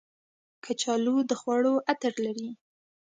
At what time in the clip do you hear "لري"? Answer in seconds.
2.25-2.49